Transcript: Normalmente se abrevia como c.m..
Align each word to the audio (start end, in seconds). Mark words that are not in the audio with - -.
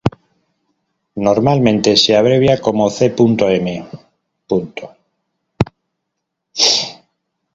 Normalmente 1.17 1.95
se 1.95 2.17
abrevia 2.17 2.59
como 2.59 2.89
c.m.. 2.89 3.85